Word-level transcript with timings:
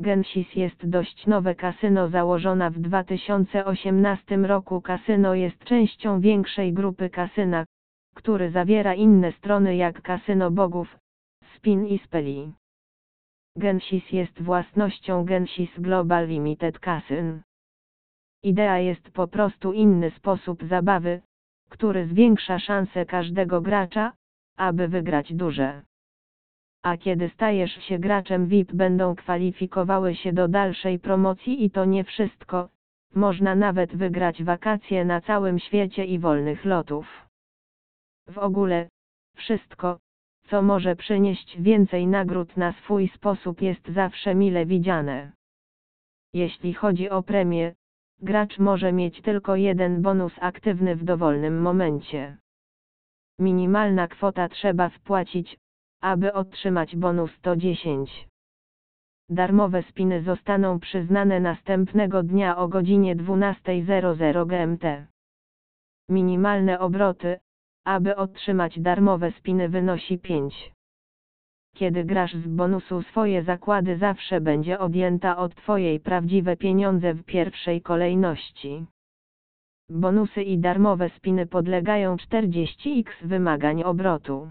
Gensis 0.00 0.54
jest 0.54 0.88
dość 0.88 1.26
nowe 1.26 1.54
kasyno 1.54 2.08
założona 2.08 2.70
w 2.70 2.78
2018 2.78 4.36
roku. 4.36 4.80
Kasyno 4.80 5.34
jest 5.34 5.64
częścią 5.64 6.20
większej 6.20 6.72
grupy 6.72 7.10
kasyna, 7.10 7.64
który 8.14 8.50
zawiera 8.50 8.94
inne 8.94 9.32
strony 9.32 9.76
jak 9.76 10.02
Kasyno 10.02 10.50
Bogów, 10.50 10.98
Spin 11.56 11.86
i 11.86 11.98
Speli. 11.98 12.52
Gensis 13.56 14.12
jest 14.12 14.42
własnością 14.42 15.24
Gensis 15.24 15.70
Global 15.78 16.28
Limited 16.28 16.78
Casyn. 16.78 17.42
Idea 18.42 18.78
jest 18.78 19.10
po 19.10 19.28
prostu 19.28 19.72
inny 19.72 20.10
sposób 20.10 20.64
zabawy, 20.64 21.22
który 21.70 22.06
zwiększa 22.06 22.58
szanse 22.58 23.06
każdego 23.06 23.60
gracza, 23.60 24.12
aby 24.56 24.88
wygrać 24.88 25.34
duże. 25.34 25.82
A 26.86 26.96
kiedy 26.96 27.28
stajesz 27.28 27.70
się 27.84 27.98
graczem 27.98 28.46
VIP 28.46 28.72
będą 28.72 29.14
kwalifikowały 29.16 30.14
się 30.14 30.32
do 30.32 30.48
dalszej 30.48 30.98
promocji 30.98 31.64
i 31.64 31.70
to 31.70 31.84
nie 31.84 32.04
wszystko, 32.04 32.68
można 33.14 33.54
nawet 33.54 33.96
wygrać 33.96 34.42
wakacje 34.42 35.04
na 35.04 35.20
całym 35.20 35.58
świecie 35.58 36.04
i 36.04 36.18
wolnych 36.18 36.64
lotów. 36.64 37.06
W 38.28 38.38
ogóle, 38.38 38.88
wszystko, 39.36 39.98
co 40.48 40.62
może 40.62 40.96
przynieść 40.96 41.60
więcej 41.60 42.06
nagród 42.06 42.56
na 42.56 42.72
swój 42.72 43.08
sposób 43.08 43.62
jest 43.62 43.88
zawsze 43.88 44.34
mile 44.34 44.66
widziane. 44.66 45.32
Jeśli 46.32 46.74
chodzi 46.74 47.10
o 47.10 47.22
premię, 47.22 47.74
gracz 48.22 48.58
może 48.58 48.92
mieć 48.92 49.22
tylko 49.22 49.56
jeden 49.56 50.02
bonus 50.02 50.32
aktywny 50.40 50.96
w 50.96 51.04
dowolnym 51.04 51.62
momencie. 51.62 52.36
Minimalna 53.38 54.08
kwota 54.08 54.48
trzeba 54.48 54.88
wpłacić, 54.88 55.58
aby 56.06 56.32
otrzymać 56.32 56.96
bonus 56.96 57.40
to 57.40 57.56
10. 57.56 58.28
Darmowe 59.30 59.82
spiny 59.82 60.22
zostaną 60.22 60.80
przyznane 60.80 61.40
następnego 61.40 62.22
dnia 62.22 62.56
o 62.56 62.68
godzinie 62.68 63.16
12.00 63.16 64.46
GMT. 64.46 65.06
Minimalne 66.08 66.78
obroty, 66.78 67.38
aby 67.84 68.16
otrzymać 68.16 68.80
darmowe 68.80 69.32
spiny 69.32 69.68
wynosi 69.68 70.18
5. 70.18 70.72
Kiedy 71.76 72.04
grasz 72.04 72.34
z 72.34 72.48
bonusu 72.48 73.02
swoje 73.02 73.42
zakłady 73.42 73.96
zawsze 73.96 74.40
będzie 74.40 74.78
odjęta 74.78 75.36
od 75.36 75.54
Twojej 75.54 76.00
prawdziwe 76.00 76.56
pieniądze 76.56 77.14
w 77.14 77.24
pierwszej 77.24 77.82
kolejności. 77.82 78.86
Bonusy 79.90 80.42
i 80.42 80.58
darmowe 80.58 81.10
spiny 81.10 81.46
podlegają 81.46 82.16
40x 82.16 83.04
wymagań 83.22 83.82
obrotu. 83.82 84.50